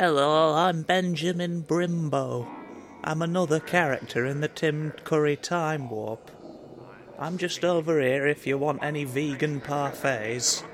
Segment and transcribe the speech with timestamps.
[0.00, 2.48] Hello, I'm Benjamin Brimbo.
[3.04, 6.30] I'm another character in the Tim Curry Time Warp.
[7.18, 10.64] I'm just over here if you want any vegan parfaits.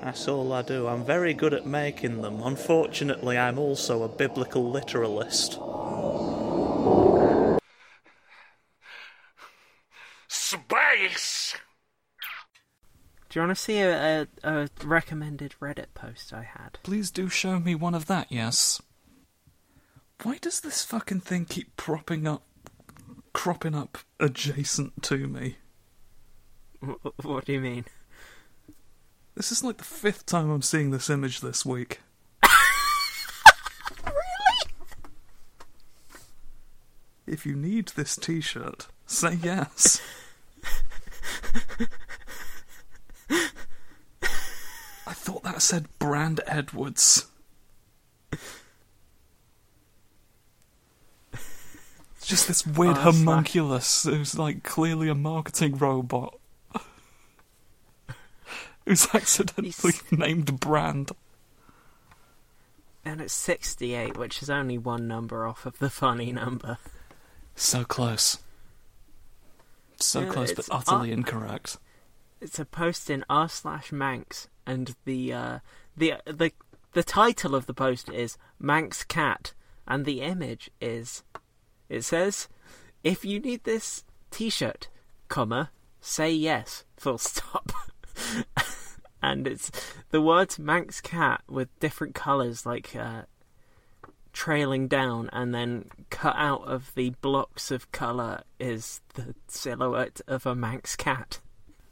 [0.00, 0.86] That's all I do.
[0.86, 2.42] I'm very good at making them.
[2.44, 5.58] Unfortunately, I'm also a biblical literalist.
[10.28, 11.56] Space!
[13.38, 16.76] Do you want to see a, a, a recommended Reddit post I had?
[16.82, 18.82] Please do show me one of that, yes.
[20.24, 22.42] Why does this fucking thing keep propping up,
[23.32, 25.58] cropping up adjacent to me?
[26.84, 27.84] Wh- What do you mean?
[29.36, 32.00] This is like the fifth time I'm seeing this image this week.
[34.04, 34.72] Really?
[37.24, 40.00] If you need this t shirt, say yes.
[45.08, 47.26] I thought that said Brand Edwards.
[51.32, 56.38] It's just this weird Oh, like- homunculus who's like clearly a marketing robot.
[58.84, 61.12] who's accidentally He's- named Brand.
[63.04, 66.76] And it's 68, which is only one number off of the funny number.
[67.56, 68.38] So close.
[70.00, 71.78] So Yeah, close, but utterly uh, incorrect.
[72.40, 75.58] It's a post in r slash Manx, and the uh,
[75.96, 76.52] the the
[76.92, 79.54] the title of the post is Manx Cat,
[79.86, 81.24] and the image is
[81.88, 82.48] it says,
[83.02, 84.88] "If you need this T-shirt,
[85.28, 87.72] comma, say yes." Full stop.
[89.22, 89.70] and it's
[90.10, 93.22] the words Manx Cat with different colours, like uh,
[94.34, 100.44] trailing down, and then cut out of the blocks of colour is the silhouette of
[100.44, 101.40] a Manx cat.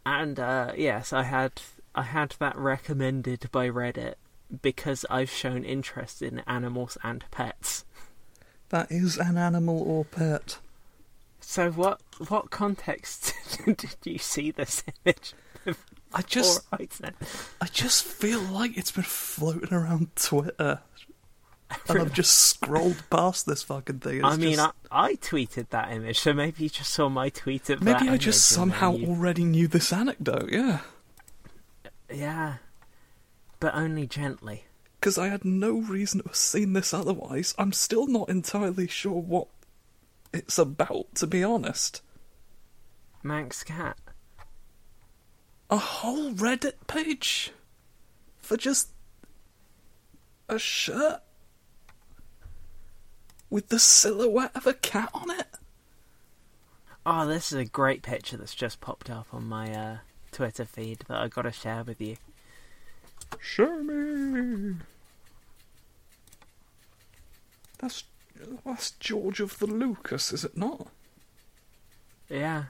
[0.04, 1.60] And uh, yes, I had
[1.96, 4.14] I had that recommended by Reddit
[4.62, 7.84] because I've shown interest in animals and pets.
[8.68, 10.58] That is an animal or pet.
[11.40, 13.32] So what what context
[13.64, 15.32] did you see this image?
[16.14, 16.90] I just, right.
[17.60, 20.80] I just feel like it's been floating around Twitter,
[21.88, 24.18] and I've just scrolled past this fucking thing.
[24.18, 27.28] It's I mean, just- I, I tweeted that image, so maybe you just saw my
[27.28, 30.48] tweet of that maybe I just somehow you- already knew this anecdote.
[30.50, 30.80] Yeah,
[32.12, 32.56] yeah,
[33.60, 34.64] but only gently.
[35.00, 37.54] because I had no reason to have seen this otherwise.
[37.58, 39.48] I'm still not entirely sure what
[40.32, 42.02] it's about, to be honest.
[43.22, 43.96] Manx cat.
[45.70, 47.52] A whole Reddit page
[48.38, 48.90] for just
[50.48, 51.20] a shirt
[53.50, 55.46] with the silhouette of a cat on it.
[57.04, 59.96] Oh, this is a great picture that's just popped up on my uh,
[60.36, 62.18] Twitter feed that I got to share with you.
[63.40, 64.74] Show me.
[67.78, 68.04] That's
[68.66, 70.88] that's George of the Lucas, is it not?
[72.28, 72.64] Yeah.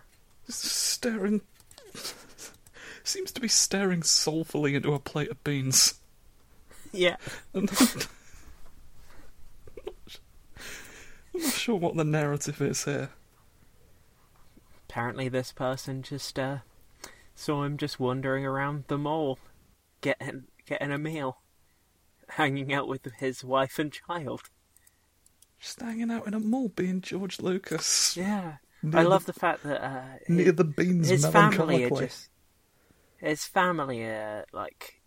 [0.46, 1.40] Just staring.
[3.02, 5.94] Seems to be staring soulfully into a plate of beans.
[6.92, 7.16] Yeah.
[7.52, 7.68] And
[11.34, 13.10] I'm not sure what the narrative is here.
[14.88, 16.58] Apparently, this person just uh,
[17.36, 19.38] saw him just wandering around the mall,
[20.00, 21.38] getting getting a meal,
[22.30, 24.42] hanging out with his wife and child.
[25.60, 28.16] Just hanging out in a mall, being George Lucas.
[28.16, 28.56] Yeah.
[28.82, 32.28] Near I love the fact that uh, Near his, the beans his family are just
[33.18, 35.02] his family are like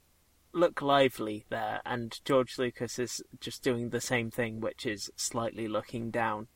[0.51, 5.67] look lively there, and George Lucas is just doing the same thing, which is slightly
[5.67, 6.47] looking down.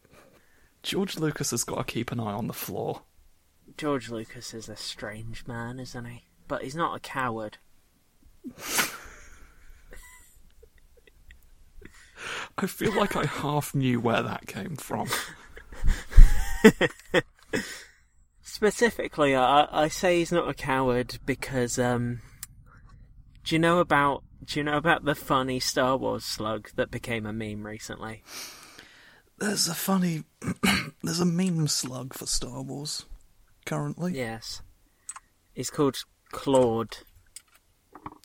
[0.81, 3.03] George Lucas has got to keep an eye on the floor.
[3.77, 6.25] George Lucas is a strange man, isn't he?
[6.47, 7.57] But he's not a coward.
[12.57, 15.09] I feel like I half knew where that came from.
[18.41, 22.21] Specifically, I, I say he's not a coward because um,
[23.43, 27.25] do you know about do you know about the funny Star Wars slug that became
[27.25, 28.23] a meme recently?
[29.39, 30.23] There's a funny.
[31.03, 33.05] there's a meme slug for Star Wars
[33.65, 34.13] currently.
[34.13, 34.61] Yes,
[35.53, 35.97] he's called
[36.31, 36.97] Klaud,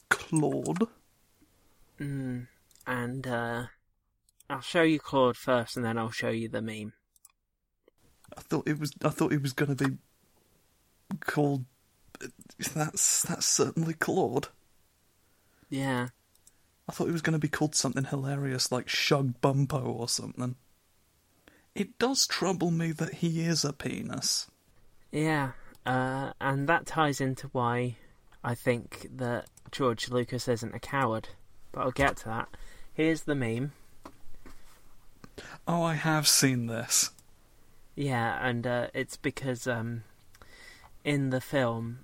[0.08, 0.88] Klaud.
[2.00, 2.46] mm,
[2.86, 3.64] and uh,
[4.50, 6.92] I'll show you Klaud first, and then I'll show you the meme.
[8.36, 8.92] I thought it was.
[9.04, 9.96] I thought it was going to be
[11.20, 11.64] called.
[12.74, 14.48] That's that's certainly Klaud.
[15.70, 16.08] Yeah,
[16.88, 20.56] I thought it was going to be called something hilarious like Shug Bumpo or something.
[21.74, 24.50] It does trouble me that he is a penis.
[25.10, 25.52] Yeah,
[25.86, 27.96] uh, and that ties into why
[28.44, 31.30] I think that George Lucas isn't a coward.
[31.72, 32.48] But I'll get to that.
[32.94, 33.72] here's the meme.
[35.66, 37.10] Oh, I have seen this.
[37.94, 40.04] Yeah, and uh, it's because um,
[41.04, 42.00] in the film,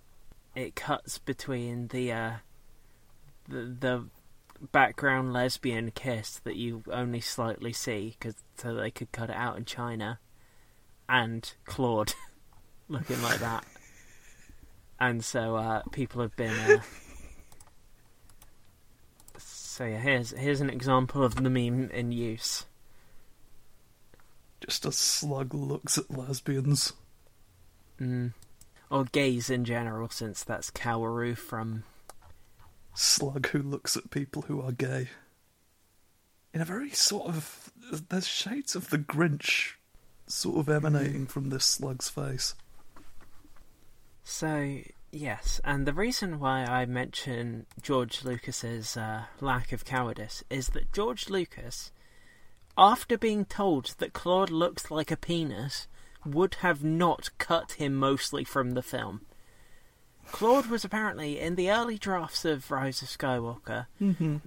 [0.54, 2.32] it cuts between the uh,
[3.48, 4.04] the, the
[4.72, 9.56] background lesbian kiss that you only slightly see, cause, so they could cut it out
[9.56, 10.18] in China,
[11.08, 12.14] and Klaud
[12.88, 13.64] looking like that.
[15.00, 16.54] And so uh, people have been.
[16.54, 16.78] Uh...
[19.38, 22.64] So yeah, here's here's an example of the meme in use.
[24.60, 26.92] Just a slug looks at lesbians.
[28.00, 28.32] Mm.
[28.90, 31.82] Or gays in general, since that's Kaworu from.
[32.94, 35.08] Slug who looks at people who are gay.
[36.52, 37.72] In a very sort of.
[38.08, 39.72] There's shades of the Grinch
[40.28, 42.54] sort of emanating from this slug's face.
[44.24, 44.80] So,
[45.12, 50.92] yes, and the reason why I mention George Lucas's uh, lack of cowardice is that
[50.92, 51.92] George Lucas,
[52.76, 55.86] after being told that Klaud looks like a penis,
[56.24, 59.20] would have not cut him mostly from the film.
[60.32, 63.86] Klaud was apparently in the early drafts of Rise of Skywalker,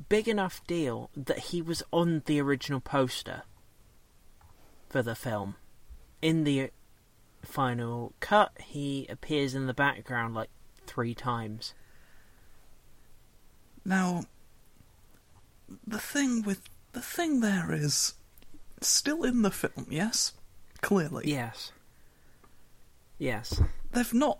[0.09, 3.44] big enough deal that he was on the original poster
[4.89, 5.56] for the film.
[6.19, 6.71] In the
[7.43, 10.49] final cut, he appears in the background like
[10.85, 11.73] three times.
[13.85, 14.23] Now,
[15.85, 16.61] the thing with
[16.93, 18.15] the thing there is
[18.81, 20.33] still in the film, yes,
[20.81, 21.71] clearly Yes.
[23.17, 23.61] Yes.
[23.91, 24.39] they've not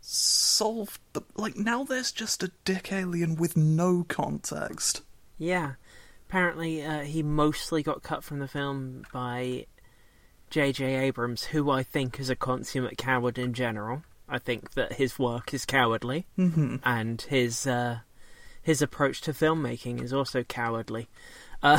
[0.00, 1.84] solved the like now.
[1.84, 5.02] There's just a dick alien with no context.
[5.38, 5.72] Yeah.
[6.28, 9.66] Apparently, uh, he mostly got cut from the film by
[10.50, 10.94] J.J.
[10.96, 14.02] Abrams, who I think is a consummate coward in general.
[14.28, 16.76] I think that his work is cowardly, Mm-hmm.
[16.84, 18.00] and his uh,
[18.62, 21.08] his approach to filmmaking is also cowardly.
[21.62, 21.78] Uh,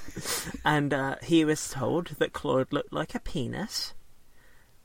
[0.64, 3.94] and uh, he was told that Klaud looked like a penis,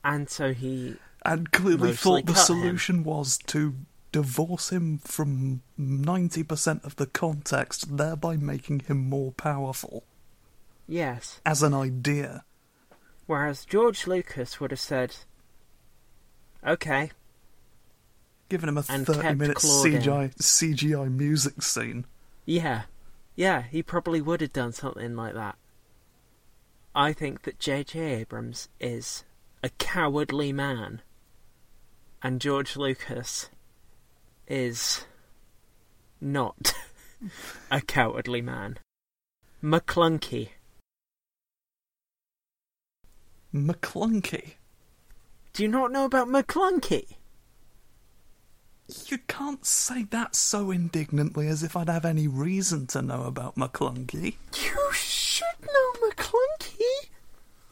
[0.03, 0.95] and so he
[1.25, 2.45] And clearly thought the cut him.
[2.45, 3.75] solution was to
[4.11, 10.03] divorce him from ninety percent of the context, thereby making him more powerful
[10.87, 11.39] yes.
[11.45, 12.43] as an idea.
[13.29, 15.17] Whereas George Lucas would have said,
[16.65, 17.11] "Okay,
[18.49, 22.05] Giving him a 30 minute CGI CGI music scene.
[22.47, 22.85] Yeah.
[23.35, 25.59] Yeah, he probably would have done something like that.
[26.95, 27.99] I think that J.J.
[27.99, 29.25] Abrams is
[29.61, 31.03] a cowardly man.
[32.23, 33.51] And George Lucas
[34.47, 35.05] is
[36.19, 36.73] not
[37.69, 38.79] a cowardly man.
[39.63, 40.49] Maclunkey.
[43.53, 44.53] Maclunkey.
[45.53, 47.15] Do you not know about Maclunkey?
[49.07, 53.55] You can't say that so indignantly as if I'd have any reason to know about
[53.55, 54.35] Maclunkey.
[54.53, 57.09] You should know Maclunkey.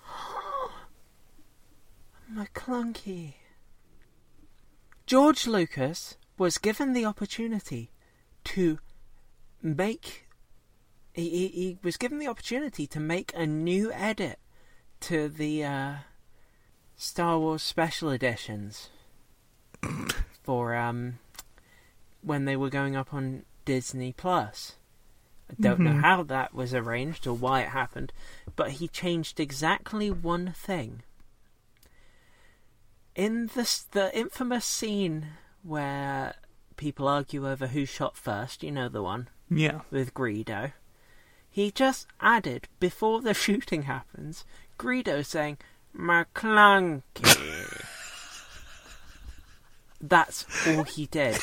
[2.33, 3.33] Maclunkey.
[5.05, 7.91] George Lucas was given the opportunity
[8.43, 8.79] to
[9.61, 10.27] make.
[11.13, 14.39] He, he, he was given the opportunity to make a new edit
[15.01, 15.93] to the uh,
[16.95, 18.89] Star Wars special editions
[20.43, 21.19] for um,
[22.21, 24.73] when they were going up on Disney Plus.
[25.49, 28.11] I don't know how that was arranged or why it happened,
[28.57, 31.03] but he changed exactly one thing.
[33.15, 35.27] In the the infamous scene
[35.63, 36.35] where
[36.75, 39.81] people argue over who shot first, you know the one Yeah.
[39.89, 40.73] with Greedo.
[41.49, 44.43] He just added before the shooting happens,
[44.77, 45.57] Greedo saying
[45.95, 47.01] Maclunkey.
[49.99, 51.37] That's all he did.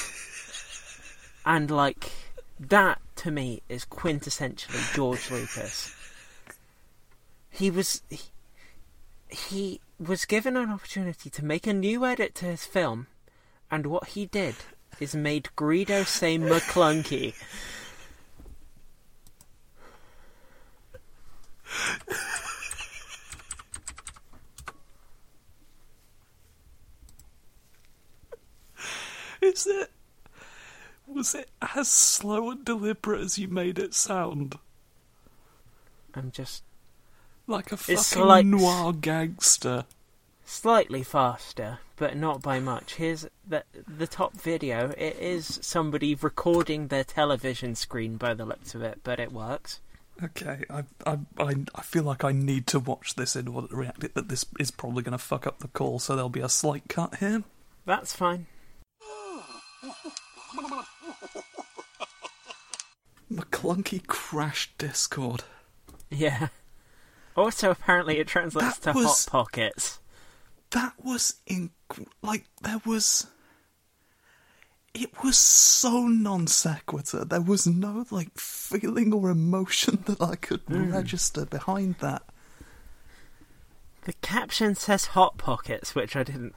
[1.44, 2.10] And like
[2.58, 5.94] that to me is quintessentially George Lucas.
[7.50, 8.20] He was he,
[9.28, 13.06] he was given an opportunity to make a new edit to his film,
[13.70, 14.54] and what he did
[15.00, 17.34] is made Greedo say Maclunkey.
[29.44, 29.90] Is it.
[31.06, 34.58] Was it as slow and deliberate as you made it sound?
[36.14, 36.62] I'm just
[37.46, 39.84] Like a fucking like- noir gangster.
[40.46, 42.94] slightly faster, but not by much.
[42.94, 44.90] Here's the the top video.
[44.96, 49.80] It is somebody recording their television screen by the looks of it, but it works.
[50.22, 53.76] Okay, I, I, I, I feel like I need to watch this in order to
[53.76, 56.40] react it, that this is probably going to fuck up the call, so there'll be
[56.40, 57.42] a slight cut here.
[57.84, 58.46] That's fine.
[63.34, 65.44] Maclunkey crashed Discord.
[66.10, 66.48] Yeah.
[67.36, 69.98] Also, apparently, it translates That to was- hot pockets.
[70.70, 71.70] That was in
[72.22, 73.28] like there was.
[74.92, 77.24] It was so non sequitur.
[77.24, 80.92] There was no like feeling or emotion that I could hmm.
[80.92, 82.22] register behind that.
[84.02, 86.54] The caption says hot pockets, which I didn't.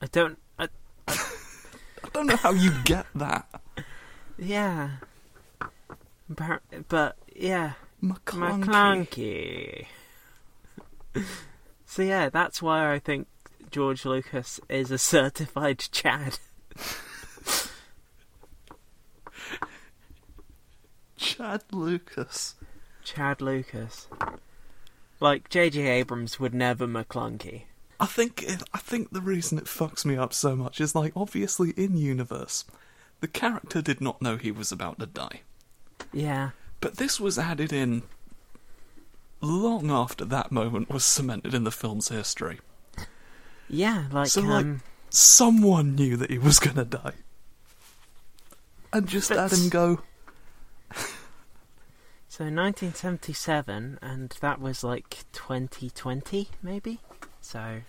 [0.00, 0.38] I don't.
[0.58, 0.68] I,
[1.06, 1.16] I
[2.12, 3.48] don't know how you get that.
[4.36, 4.90] yeah.
[6.28, 9.86] But, but yeah, Maclunkey.
[11.14, 11.24] Maclunkey.
[11.86, 13.26] so yeah, that's why I think
[13.70, 16.38] George Lucas is a certified Chad.
[21.16, 22.54] Chad Lucas.
[23.02, 24.08] Chad Lucas.
[25.20, 25.86] Like J.J.
[25.86, 27.64] Abrams would never Maclunkey.
[28.00, 31.12] I think it, I think the reason it fucks me up so much is like
[31.16, 32.64] obviously in universe,
[33.20, 35.40] the character did not know he was about to die,
[36.12, 36.50] Yeah.
[36.80, 38.02] but this was added in
[39.40, 42.60] long after that moment was cemented in the film's history.
[43.68, 47.12] Yeah, like So, like, um, Someone knew that he was gonna die,
[48.92, 50.00] and just But- had him go.
[52.28, 57.00] so 1977, and that was like 2020, maybe.
[57.40, 57.82] So,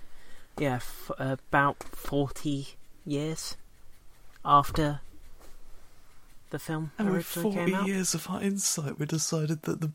[0.57, 2.69] yeah, f- about 40
[3.05, 3.57] years
[4.45, 5.01] after
[6.49, 7.87] the film And with originally forty came out.
[7.87, 9.91] years of hindsight, we decided that the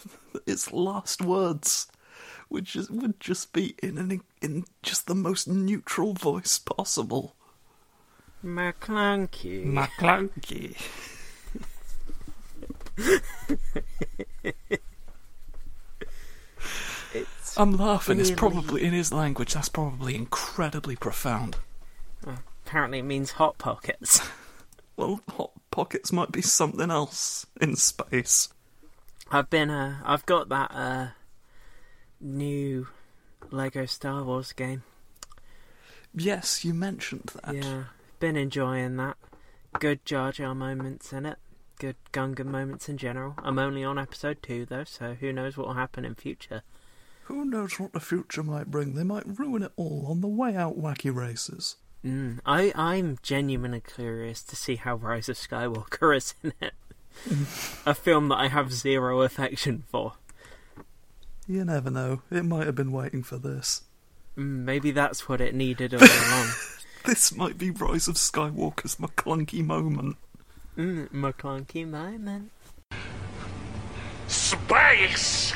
[0.46, 1.88] its last words
[2.48, 7.34] would just would just be in an in just the most neutral voice possible.
[8.44, 9.64] Maclunkey.
[9.66, 10.76] Maclunkey.
[17.56, 18.20] I'm laughing.
[18.20, 19.54] It's probably in his language.
[19.54, 21.56] That's probably incredibly profound.
[22.66, 24.20] apparently it means hot pockets.
[24.96, 28.48] Well, hot pockets might be something else in space.
[29.30, 31.08] I've been uh I've got that uh
[32.20, 32.88] new
[33.50, 34.82] Lego Star Wars game.
[36.14, 37.54] Yes, you mentioned that.
[37.54, 37.84] Yeah,
[38.20, 39.16] been enjoying that.
[39.78, 41.36] Good Jar Jar moments in it.
[41.78, 43.34] Good Gungan moments in general.
[43.42, 46.62] I'm only on episode two though, so who knows what will happen in future.
[47.24, 48.94] Who knows what the future might bring?
[48.94, 51.76] They might ruin it all on the way out wacky races.
[52.06, 56.74] Mm, I I'm genuinely curious to see how Rise of Skywalker is in it.
[57.86, 60.12] A film that I have zero affection for.
[61.48, 62.22] You never know.
[62.30, 63.82] It might have been waiting for this.
[64.36, 66.48] Mm, maybe that's what it needed all along.
[67.04, 70.16] This might be Rise of Skywalker's Maclunkey moment.
[70.76, 72.50] mm, Maclunkey moment.
[74.26, 75.54] Space!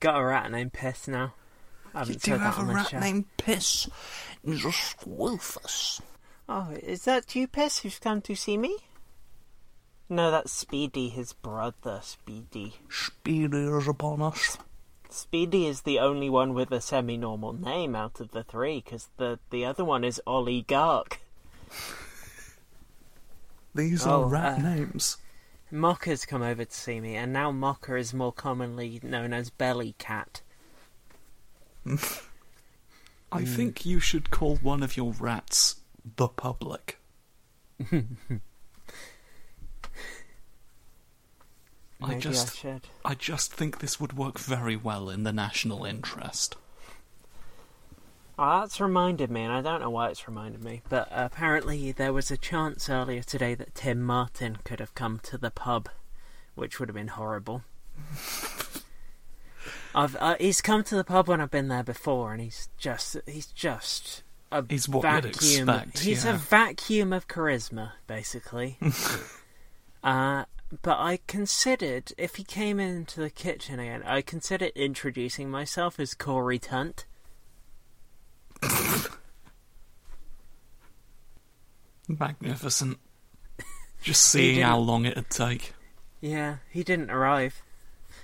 [0.00, 1.34] Got a rat named Piss now.
[1.94, 2.98] I haven't You do have a rat show.
[2.98, 3.88] named Piss.
[4.46, 6.00] Just Wolfus.
[6.48, 8.76] Oh, is that you, Piss, who's come to see me?
[10.08, 12.76] No, that's Speedy, his brother, Speedy.
[12.88, 14.56] Speedy is upon us.
[15.10, 19.38] Speedy is the only one with a semi-normal name out of the three, because the,
[19.50, 21.20] the other one is Oligarch.
[23.74, 25.18] These Oh, are rat uh, names.
[25.70, 29.94] Mocker's come over to see me, and now Mocker is more commonly known as Belly
[29.98, 30.40] Cat.
[33.30, 33.44] I hmm.
[33.44, 35.80] think you should call one of your rats
[36.16, 36.98] the public.
[42.00, 42.80] I just, I.
[43.04, 46.56] I just think this would work very well in the national interest.
[48.38, 52.12] Oh, that's reminded me, and I don't know why it's reminded me, but apparently there
[52.12, 55.88] was a chance earlier today that Tim Martin could have come to the pub,
[56.54, 57.64] which would have been horrible.
[59.94, 63.16] I've uh, he's come to the pub when I've been there before, and he's just
[63.26, 65.68] he's just a He's what vacuum.
[65.68, 66.34] expect, he's yeah.
[66.34, 68.78] a vacuum of charisma, basically.
[70.02, 70.44] uh,
[70.82, 76.14] but I considered if he came into the kitchen again, I considered introducing myself as
[76.14, 77.04] Corey Tunt.
[82.08, 82.98] Magnificent.
[84.02, 85.72] Just seeing how long it'd take.
[86.20, 87.62] Yeah, he didn't arrive.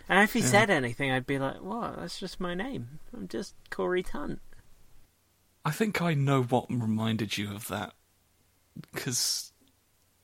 [0.09, 0.47] And if he Yeah.
[0.47, 1.97] said anything, I'd be like, "What?
[1.97, 3.01] That's just my name.
[3.13, 4.41] I'm just Corey Tunt."
[5.65, 7.95] I think I know what reminded you of that.
[8.93, 9.53] Because,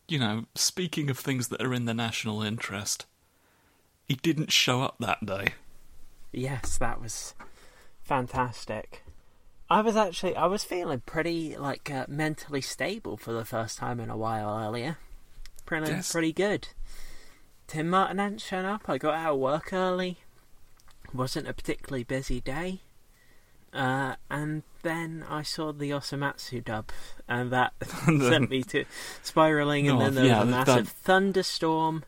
[0.09, 3.07] you know, speaking of things that are in the national interest,
[4.07, 5.55] he didn't show up that day.
[6.33, 7.35] Yes, that was
[8.03, 9.03] fantastic.
[9.71, 14.01] I was actually, I was feeling pretty like uh, mentally stable for the first time
[14.01, 14.99] in a while earlier.
[15.65, 16.11] Pretty, Yes.
[16.11, 16.69] pretty good.
[17.71, 18.89] Tim Martin hadn't shown up.
[18.89, 20.19] I got out of work early.
[21.15, 22.81] Wasn't a particularly busy day.
[23.73, 26.91] Uh, and then I saw the Osomatsu dub,
[27.29, 27.75] and that
[28.07, 28.87] sent me to
[29.23, 29.89] spiraling.
[29.89, 32.03] And then there was yeah, a that- massive thunderstorm.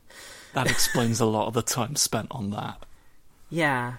[0.53, 2.85] That explains a lot of the time spent on that.
[3.49, 3.93] Yeah,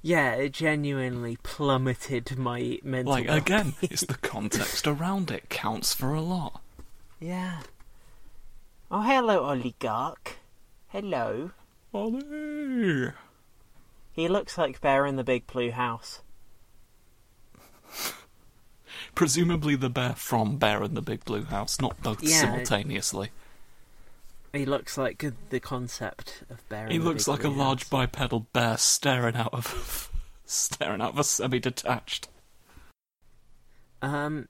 [0.00, 3.12] yeah, it genuinely plummeted my mental.
[3.12, 6.62] Like again, it's the context around it counts for a lot.
[7.20, 7.60] Yeah.
[8.90, 10.39] Oh, hello, oligarch.
[10.90, 11.50] Hello.
[11.92, 13.12] Ollie.
[14.12, 16.20] He looks like Bear in the Big Blue House.
[19.14, 22.40] Presumably the bear from Bear in the Big Blue House, not both Yeah.
[22.40, 23.30] simultaneously.
[24.52, 26.86] He looks like the concept of Bear.
[26.86, 30.10] in He looks like a Blue large bipedal bear staring out of
[30.44, 32.28] staring out of a semi-detached.
[34.02, 34.48] Um.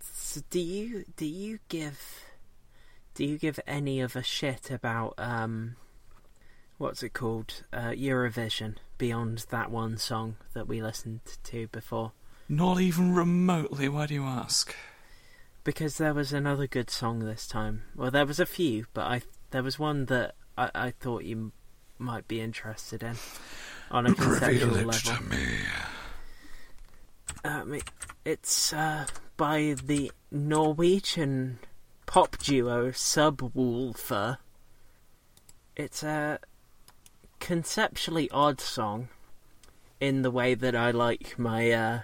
[0.00, 1.98] So do you do you give
[3.14, 5.76] do you give any of a shit about um
[6.78, 12.12] what's it called uh, Eurovision beyond that one song that we listened to before?
[12.48, 13.88] Not even remotely.
[13.88, 14.74] Why do you ask?
[15.62, 17.82] Because there was another good song this time.
[17.94, 21.52] Well, there was a few, but I there was one that I, I thought you
[21.98, 23.16] might be interested in
[23.90, 25.22] on a conceptual level.
[25.28, 25.46] me.
[27.44, 27.82] I mean,
[28.24, 31.58] it's uh, by the Norwegian
[32.10, 34.38] pop duo Subwoolfer.
[35.76, 36.40] It's a
[37.38, 39.08] conceptually odd song
[40.00, 42.00] in the way that I like my uh,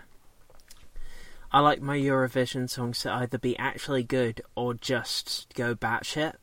[1.51, 6.35] I like my Eurovision songs to either be actually good or just go batshit,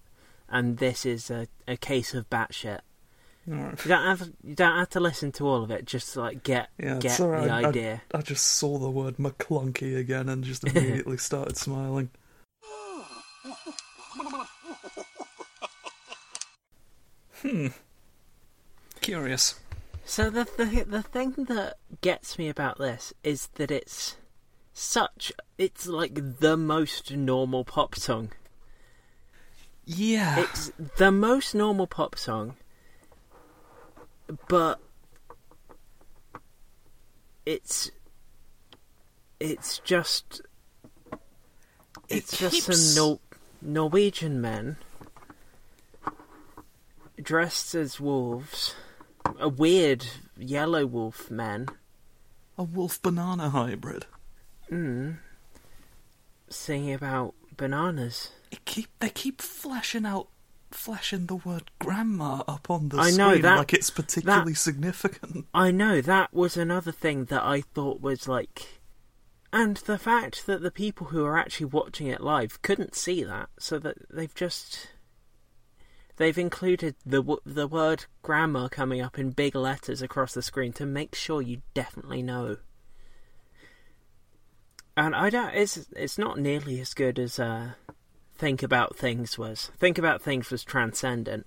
[0.49, 2.81] and this is a, a case of batshit.
[3.47, 5.85] You don't have you don't have to listen to all of it.
[5.85, 8.01] Just like get Yeah, get the I- idea.
[8.13, 12.09] I just saw the word Maclunkey again and just immediately started smiling.
[17.43, 17.67] Hmm.
[19.01, 19.59] Curious.
[20.05, 24.15] So the, the the thing that gets me about this is that it's
[24.73, 28.31] such it's like the most normal pop song.
[29.85, 30.39] Yeah.
[30.39, 32.55] It's the most normal pop song,
[34.47, 34.79] but
[37.45, 37.91] it's
[39.41, 40.41] it's just
[42.07, 43.19] it's just keeps- some
[43.61, 44.77] Nor- Norwegian men
[47.23, 48.75] dressed as wolves,
[49.39, 50.05] a weird
[50.37, 51.67] yellow wolf man,
[52.57, 54.05] a wolf banana hybrid.
[54.69, 55.17] mm,
[56.49, 58.31] singing about bananas.
[58.51, 60.27] It keep they keep flashing out
[60.71, 65.45] flashing the word grandma up on the I know, screen that- like it's particularly significant.
[65.53, 68.79] I know that was another thing that I thought was like,
[69.51, 73.49] and the fact that the people who are actually watching it live couldn't see that,
[73.59, 74.87] so that they've just
[76.23, 80.71] they've included the w- the word grammar coming up in big letters across the screen
[80.71, 82.55] to make sure you definitely know.
[84.95, 85.53] And I don't.
[85.53, 87.71] It's it's not nearly as good as uh,
[88.37, 89.69] Think About Things was.
[89.77, 91.45] Think About Things was transcendent.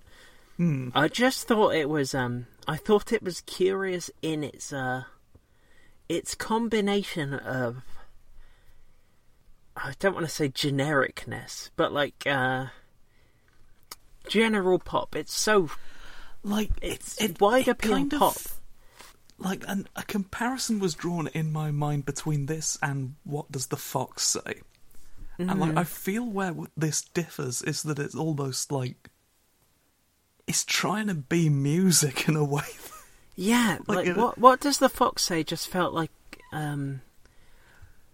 [0.57, 0.89] Hmm.
[0.93, 5.05] I just thought it was um I thought it was curious in its uh
[6.07, 7.77] its combination of
[9.75, 12.67] I don't want to say genericness, but like uh
[14.29, 15.15] general pop.
[15.15, 15.69] It's so
[16.43, 18.37] Like it's it, wide it appeal kind of- pop.
[19.39, 23.77] like an, a comparison was drawn in my mind between this and what does the
[23.77, 24.61] fox say
[25.37, 25.59] and Mm-hmm.
[25.61, 29.11] like i feel where this differs is that it's almost like
[30.47, 32.63] it's trying to be music in a way
[33.39, 36.09] Yeah, Like, like, what what does the fox say just felt like
[36.51, 37.01] um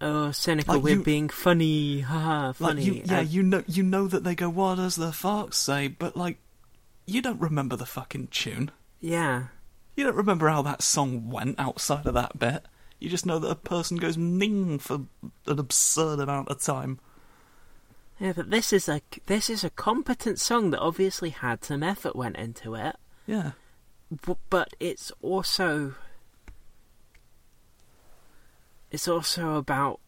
[0.04, 2.82] oh cynical Like we're you- being funny, haha, like funny.
[2.84, 5.88] you yeah Uh, you know you know that they go what does the fox say
[5.88, 6.38] but like
[7.06, 9.48] you don't remember the fucking tune yeah.
[9.96, 12.64] you don't remember how that song went outside of that bit
[13.00, 15.00] you just know that a person goes ning for
[15.46, 16.98] an absurd amount of time
[18.20, 22.14] Yeah, but this is a this is a competent song that obviously had some effort
[22.16, 22.96] went into it.
[23.26, 23.52] yeah
[24.26, 25.94] B- but it's also
[28.94, 29.98] it's also about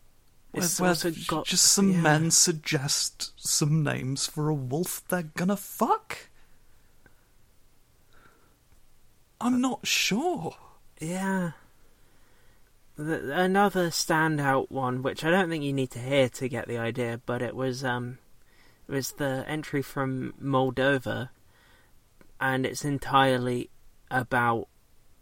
[0.54, 2.00] it's where, also got just some yeah.
[2.02, 6.30] men suggest some names for a wolf they're gonna fuck.
[9.40, 10.54] I'm not sure.
[11.00, 11.50] yeah
[12.94, 16.78] the, another standout one which i don't think you need to hear to get the
[16.78, 18.18] idea but it was um
[18.88, 21.28] it was the entry from moldova
[22.40, 23.68] and it's entirely
[24.10, 24.68] about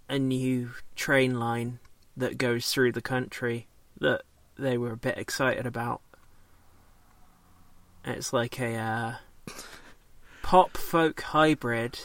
[0.09, 1.81] a new train line
[2.17, 3.67] that goes through the country
[4.01, 4.23] that
[4.59, 6.01] they were a bit excited about.
[8.05, 9.15] It's like a uh,
[10.43, 11.99] pop folk hybrid.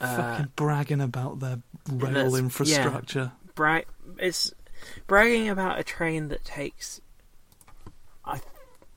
[0.00, 2.38] Uh, Fucking bragging about their rail that's- yeah.
[2.38, 3.32] infrastructure.
[3.54, 3.80] bra-
[4.18, 4.52] it's
[5.06, 7.00] bragging about a train that takes
[8.24, 8.40] I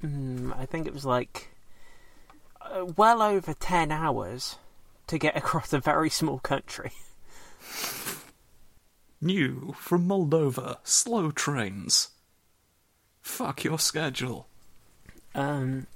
[0.04, 1.50] mm, I think it was like
[2.60, 4.58] uh, well over 10 hours
[5.08, 6.92] to get across a very small country.
[9.20, 12.10] New from Moldova, slow trains.
[13.22, 14.48] Fuck your schedule.
[15.34, 15.88] Um,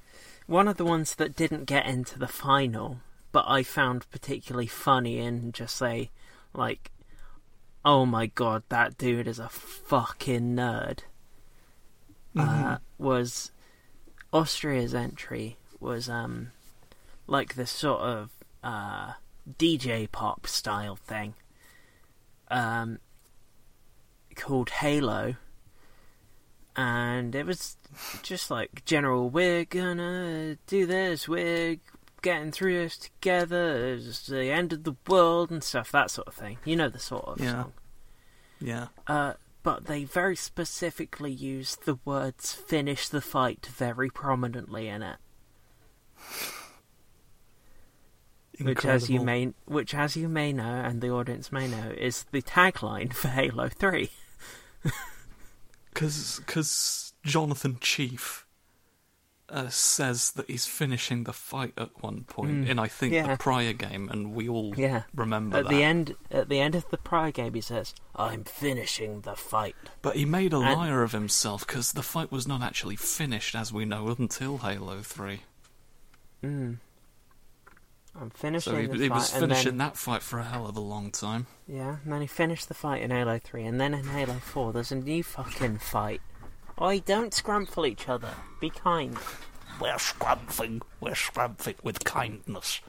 [0.48, 3.00] one of the ones that didn't get into the final,
[3.32, 6.10] but I found particularly funny and just say,
[6.54, 6.92] like,
[7.86, 11.00] oh my god, that dude is a fucking nerd,
[12.38, 13.52] uh, was
[14.32, 16.52] Austria's entry was um
[17.28, 18.30] like this sort of
[18.64, 19.14] uh
[19.60, 21.34] DJ pop style thing
[22.50, 23.00] um
[24.42, 25.36] called Halo.
[26.76, 27.78] And it was
[28.24, 31.28] just like general we're gonna do this.
[31.28, 31.78] We're
[32.22, 33.94] getting through this together.
[33.96, 36.58] It's the end of the world and stuff that sort of thing.
[36.66, 37.52] You know the sort of Yeah.
[37.64, 37.74] song.
[38.60, 38.88] Yeah.
[39.08, 45.18] uh, but they very specifically used the words "finish the fight" very prominently in it,
[48.60, 52.26] which, as you may, which as you may know, and the audience may know, is
[52.32, 54.12] the tagline for Halo Three.
[55.94, 58.46] Because cause Jonathan Chief
[59.50, 63.28] uh, says that he's finishing the fight at one point in, I think, yeah.
[63.28, 65.04] the prior game, and we all Yeah.
[65.14, 65.70] remember At that.
[65.70, 69.76] the end, at the end of the prior game, he says, "I'm finishing the fight."
[70.02, 73.54] But he made a And- liar of himself because the fight was not actually finished,
[73.54, 75.42] as we know, until Halo 3.
[76.42, 76.78] Mm.
[78.20, 80.68] I'm finishing So he, the he fight, was finishing then, that fight for a hell
[80.68, 81.48] of a long time.
[81.68, 84.74] Yeah, and then he finished the fight in Halo 3, and then in Halo 4,
[84.74, 86.22] there's a new fucking fight.
[86.80, 88.34] Oi, don't scrumple each other.
[88.60, 89.18] Be kind.
[89.80, 92.82] We're scrumping, we're scrumping with kindness.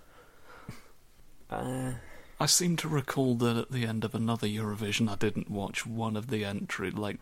[1.49, 1.93] Uh,
[2.41, 6.17] I seem to recall that at the end of another Eurovision, I didn't watch one
[6.17, 6.91] of the entry.
[6.91, 7.19] Like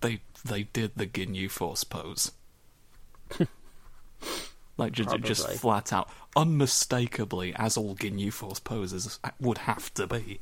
[0.00, 2.32] they they did the Ginyu Force pose,
[4.78, 10.40] like just, just flat out, unmistakably, as all Ginyu Force poses would have to be.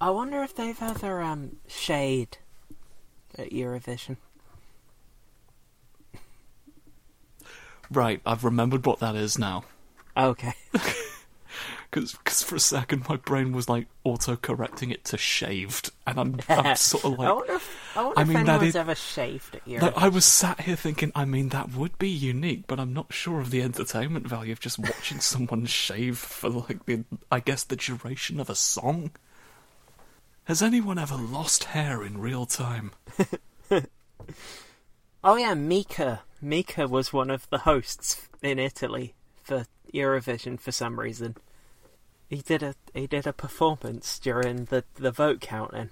[0.00, 2.38] I wonder if they've ever um, shade
[3.38, 4.16] at Eurovision.
[7.90, 9.64] Right, I've remembered what that is now.
[10.16, 10.54] Okay.
[11.90, 16.38] Because for a second my brain was like auto correcting it to shaved, and I'm,
[16.48, 17.28] I'm sort of like.
[17.28, 19.82] I wonder if, I wonder I if mean, that anyone's is- ever shaved at Eurovision.
[19.82, 23.12] Like, I was sat here thinking, I mean, that would be unique, but I'm not
[23.12, 27.64] sure of the entertainment value of just watching someone shave for, like, the, I guess,
[27.64, 29.10] the duration of a song.
[30.44, 32.92] Has anyone ever lost hair in real time?
[35.22, 36.22] Oh yeah, Mika.
[36.40, 41.36] Mika was one of the hosts in Italy for Eurovision for some reason.
[42.30, 45.90] He did a he did a performance during the the vote counting.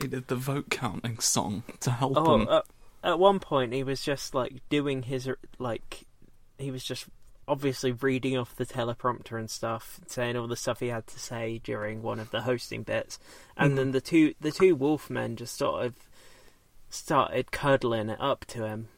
[0.00, 2.48] He did the vote counting song to help Oh, him.
[2.48, 2.62] uh,
[3.04, 6.06] at one point he was just like doing his like
[6.56, 7.06] he was just
[7.46, 11.60] obviously reading off the teleprompter and stuff, saying all the stuff he had to say
[11.62, 13.18] during one of the hosting bits,
[13.58, 15.94] and then the two the two wolfmen just sort of
[16.88, 18.88] started cuddling it up to him,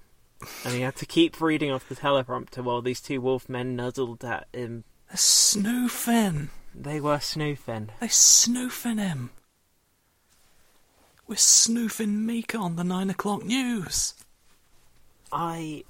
[0.65, 4.47] and he had to keep reading off the teleprompter while these two wolfmen nuzzled at
[4.53, 4.85] him.
[5.11, 6.49] They're snoofing.
[6.75, 7.89] They were snoofing.
[7.99, 9.31] They're snoofing him.
[11.27, 14.15] We're snoofing Mika on the nine o'clock news.
[15.33, 15.85] I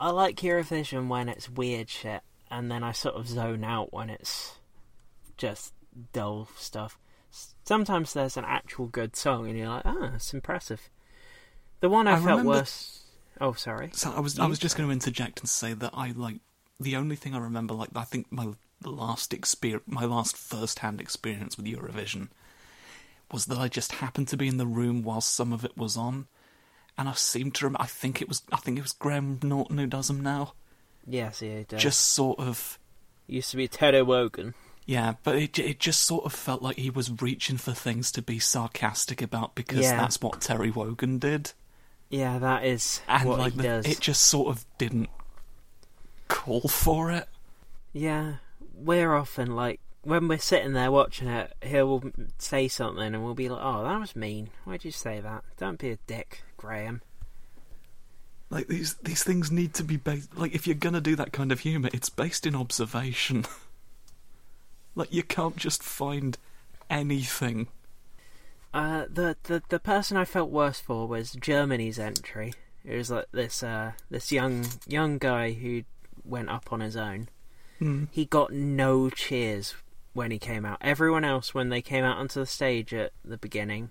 [0.00, 4.08] I like Eurovision when it's weird shit, and then I sort of zone out when
[4.08, 4.54] it's
[5.36, 5.72] just
[6.12, 6.98] dull stuff.
[7.64, 10.90] Sometimes there's an actual good song, and you're like, ah, it's impressive.
[11.80, 13.00] The one I, I felt remember- worse.
[13.40, 13.90] Oh, sorry.
[13.92, 16.38] So I was I was just going to interject and say that I like
[16.84, 18.48] the only thing I remember like I think my
[18.84, 22.28] last experience my last first hand experience with Eurovision
[23.32, 25.96] was that I just happened to be in the room while some of it was
[25.96, 26.26] on,
[26.96, 27.82] and I seem to remember.
[27.82, 30.52] I think it was I think it was Graham Norton who does them now.
[31.06, 31.82] Yes, yeah, it does.
[31.82, 32.78] Just sort of
[33.26, 34.54] used to be Terry Wogan.
[34.86, 38.22] yeah, but it it just sort of felt like he was reaching for things to
[38.22, 39.96] be sarcastic about because Yeah.
[39.98, 41.52] that's what Terry Wogan did.
[42.10, 43.86] Yeah, that is and what like he the- does.
[43.86, 45.08] it just sort of didn't
[46.44, 47.26] call for it.
[47.92, 48.34] Yeah,
[48.74, 52.02] we're often like when we're sitting there watching it, he'll
[52.38, 54.50] say something and we'll be like, "Oh, that was mean.
[54.64, 55.44] Why'd you say that?
[55.56, 57.00] Don't be a dick, Graham."
[58.50, 60.36] Like these these things need to be based.
[60.36, 63.46] Like if you're gonna do that kind of humor, it's based in observation.
[64.94, 66.36] like you can't just find
[66.90, 67.68] anything.
[68.74, 72.52] Uh, the, the the person I felt worse for was Germany's entry.
[72.84, 75.84] It was like this uh this young young guy who
[76.24, 77.28] went up on his own.
[77.78, 78.04] Hmm.
[78.10, 79.74] He got no cheers
[80.12, 80.78] when he came out.
[80.80, 83.90] Everyone else, when they came out onto the stage at the beginning,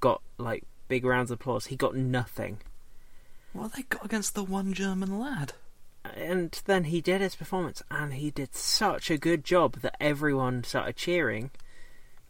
[0.00, 1.66] got like big rounds of applause.
[1.66, 2.58] He got nothing.
[3.52, 5.54] What they got against the one German lad?
[6.04, 10.64] and then he did his performance, and he did such a good job that everyone
[10.64, 11.50] started cheering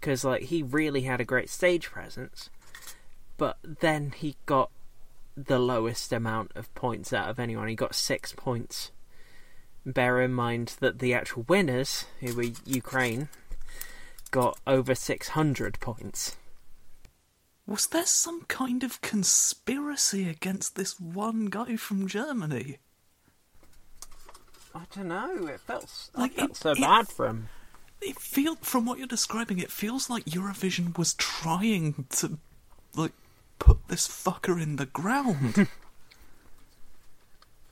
[0.00, 2.50] because like he really had a great stage presence.
[3.36, 4.70] But then he got
[5.36, 7.68] the lowest amount of points out of anyone.
[7.68, 8.90] He got six points.
[9.86, 13.28] Bear in mind that the actual winners, who were Ukraine,
[14.30, 16.36] got over 600 points.
[17.66, 22.78] Was there some kind of conspiracy against this one guy from Germany?
[24.74, 25.46] I don't know.
[25.46, 27.48] It felt, Like, felt it- so it- bad for him.
[28.00, 32.38] It feel from what you're describing, it feels like Eurovision was trying to
[32.94, 33.12] like
[33.58, 35.68] put this fucker in the ground.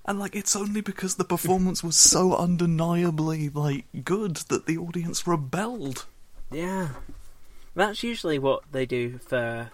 [0.08, 5.26] and like it's only because the performance was so undeniably like good that the audience
[5.26, 6.06] rebelled.
[6.50, 6.88] Yeah.
[7.74, 9.70] That's usually what they do for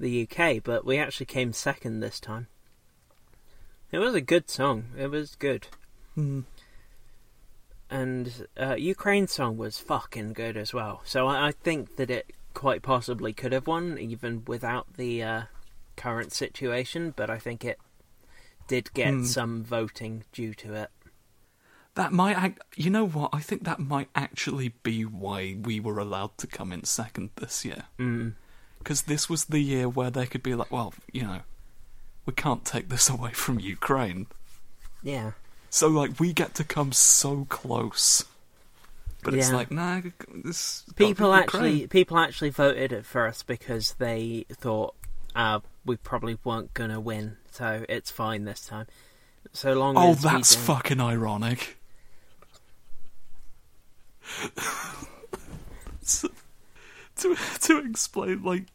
[0.00, 2.48] the UK, but we actually came second this time.
[3.92, 4.86] It was a good song.
[4.98, 5.68] It was good.
[6.16, 6.40] Hmm.
[7.88, 11.02] And uh, Ukraine's song was fucking good as well.
[11.04, 15.42] So I, I think that it quite possibly could have won, even without the uh,
[15.96, 17.78] current situation, but I think it
[18.70, 19.24] did get Hmm.
[19.24, 20.90] some voting due to it.
[21.96, 23.30] That might, act, you know what?
[23.32, 27.64] I think that might actually be why we were allowed to come in second this
[27.64, 27.84] year.
[27.98, 28.34] Mm.
[28.78, 31.40] Because this was the year where they could be like, well, you know,
[32.26, 34.28] we can't take this away from Ukraine.
[35.02, 35.32] Yeah.
[35.68, 38.24] So, like, we get to come so close.
[39.22, 40.00] But it's like, nah,
[40.44, 40.84] this.
[40.96, 44.94] people actually people actually voted it for us because they thought
[45.34, 48.86] uh, we probably weren't gonna win, so it's fine this time.
[49.52, 51.78] So long Oh, as that's fucking ironic.
[56.02, 56.28] So-
[57.16, 58.66] to to explain, like,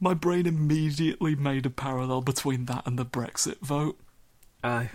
[0.00, 3.98] my brain immediately made a parallel between that and the Brexit vote.
[4.64, 4.88] Oh,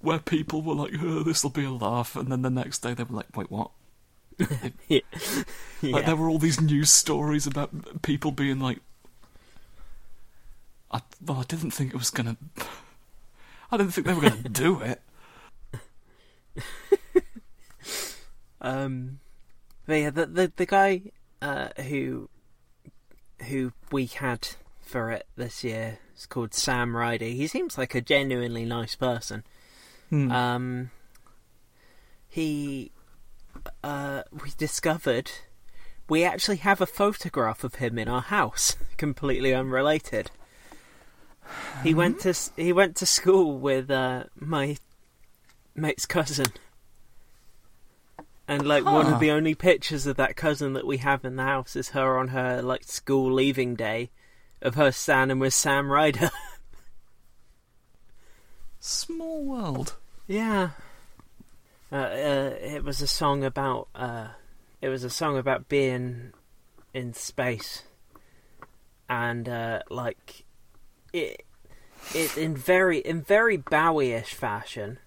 [0.00, 2.92] where people were like, oh, this will be a laugh, and then the next day
[2.92, 3.70] they were like, wait, what?
[4.88, 5.00] yeah.
[5.80, 8.80] Like, there were all these news stories about people being like,
[10.92, 12.36] I, well, I didn't think it was gonna.
[13.70, 15.00] I didn't think they were gonna do it.
[18.62, 19.18] Um,
[19.86, 21.02] but yeah, the the the guy
[21.42, 22.30] uh, who
[23.48, 24.48] who we had
[24.80, 27.26] for it this year is called Sam Ryder.
[27.26, 29.42] He seems like a genuinely nice person.
[30.10, 30.30] Hmm.
[30.30, 30.90] Um,
[32.28, 32.92] he,
[33.82, 35.30] uh, we discovered
[36.08, 40.30] we actually have a photograph of him in our house, completely unrelated.
[41.82, 44.76] He went to he went to school with uh, my
[45.74, 46.46] mate's cousin,
[48.46, 49.14] and like one Huh.
[49.14, 52.18] of the only pictures of that cousin that we have in the house is her
[52.18, 54.10] on her like school leaving day,
[54.60, 56.30] of her standing with Sam Ryder.
[58.80, 59.96] Small world.
[60.26, 60.70] Yeah.
[61.90, 63.88] Uh, uh, it was a song about.
[63.94, 64.28] Uh,
[64.80, 66.32] it was a song about being
[66.92, 67.82] in space,
[69.08, 70.44] and uh, like
[71.12, 71.44] it,
[72.14, 74.98] it in very in very Bowie-ish fashion.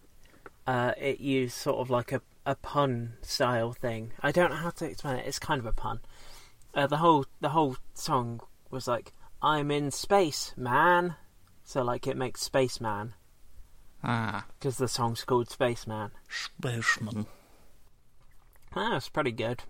[0.67, 4.11] Uh, it used sort of like a a pun style thing.
[4.21, 5.27] I don't know how to explain it.
[5.27, 5.99] It's kind of a pun.
[6.73, 11.15] Uh, the whole the whole song was like, "I'm in space, man."
[11.63, 13.15] So like it makes spaceman
[14.03, 16.11] Ah, because the song's called Spaceman.
[16.29, 17.25] spaceman.
[18.75, 19.63] Ah, it's pretty good.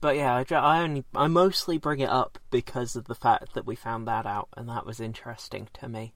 [0.00, 3.66] But yeah, I, I only I mostly bring it up because of the fact that
[3.66, 6.12] we found that out, and that was interesting to me.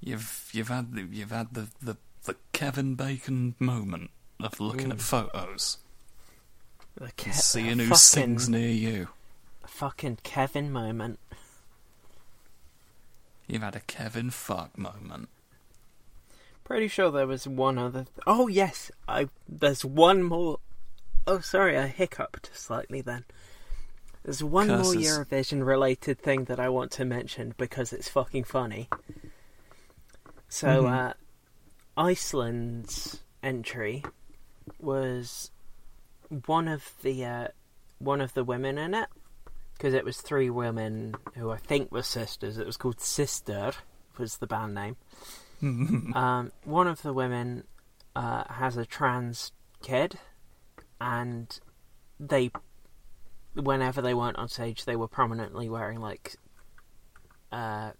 [0.00, 4.10] You've you've had the, you've had the, the the Kevin Bacon moment
[4.42, 5.02] of looking at mm.
[5.02, 5.78] photos,
[6.96, 9.08] The Ke- seeing who fucking, sings near you.
[9.66, 11.18] fucking Kevin moment.
[13.46, 15.28] You've had a Kevin fuck moment.
[16.64, 18.04] Pretty sure there was one other.
[18.04, 19.28] Th- oh yes, I.
[19.48, 20.58] There's one more.
[21.26, 23.24] Oh, sorry, I hiccuped slightly then.
[24.24, 28.88] There's one more Eurovision related thing that I want to mention because it's fucking funny.
[30.48, 31.10] So, Mhm.
[31.10, 31.14] uh,
[31.96, 34.04] Iceland's entry
[34.78, 35.50] was
[36.46, 37.48] one of the uh,
[37.98, 39.08] one of the women in it
[39.74, 42.58] because it was three women who I think were sisters.
[42.58, 43.72] It was called Sister
[44.18, 44.96] was the band name.
[45.62, 47.64] Um, one of the women
[48.16, 49.52] uh, has a trans
[49.82, 50.18] kid,
[51.00, 51.58] and
[52.18, 52.50] they,
[53.54, 56.36] whenever they weren't on stage, they were prominently wearing like
[57.52, 57.92] uh,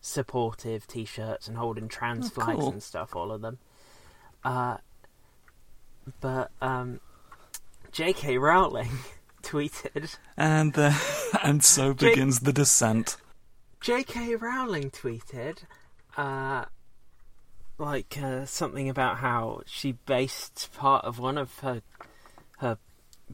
[0.00, 2.72] supportive T-shirts and holding trans Oh, flags cool.
[2.72, 3.14] and stuff.
[3.14, 3.58] All of them.
[4.44, 4.78] Uh,
[6.20, 7.00] but um,
[7.92, 8.38] J.K.
[8.38, 8.90] Rowling
[9.42, 10.16] tweeted.
[10.36, 10.92] And uh,
[11.42, 13.16] and so begins the descent.
[13.80, 14.36] J.K.
[14.36, 15.58] Rowling tweeted,
[16.16, 16.64] uh,
[17.78, 21.82] like uh, something about how she based part of one of her
[22.58, 22.78] her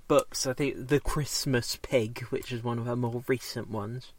[0.08, 0.46] books.
[0.46, 4.12] I think the Christmas Pig, which is one of her more recent ones.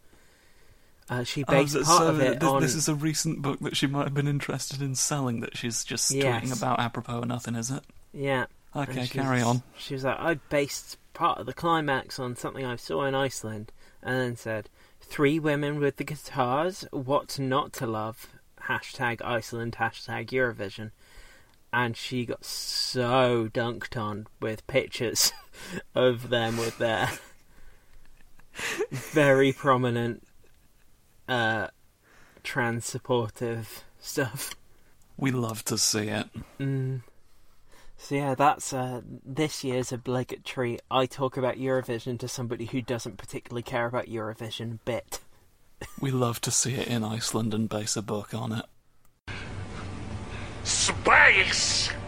[1.10, 2.62] Uh, she based Oh, part so of it this, on.
[2.62, 5.84] this is a recent book that she might have been interested in selling that she's
[5.84, 6.44] just Yes.
[6.46, 7.84] tweeting about apropos of nothing, is it?
[8.14, 8.46] Yeah.
[8.76, 9.64] Okay, carry on.
[9.78, 13.72] She was like, I based part of the climax on something I saw in Iceland,
[14.02, 14.70] and then said,
[15.02, 18.30] Three women with the guitars, what not to love,
[18.68, 20.92] hashtag Iceland, hashtag Eurovision.
[21.74, 25.34] And she got so dunked on with pictures
[25.96, 27.10] of them with their
[28.92, 30.24] very prominent
[31.28, 31.68] uh,
[32.44, 34.56] trans supportive stuff.
[35.18, 36.28] We love to see it.
[36.60, 37.02] Mm.
[37.98, 40.80] So yeah, that's uh, this year's obligatory.
[40.92, 45.22] I talk about Eurovision to somebody who doesn't particularly care about Eurovision bit.
[46.00, 48.66] We love to see it in Iceland and base a book on it.
[50.64, 52.03] Space!